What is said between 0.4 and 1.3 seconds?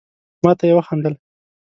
ما ته يي وخندل.